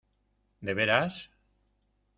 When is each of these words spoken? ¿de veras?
¿de 0.67 0.73
veras? 0.73 1.15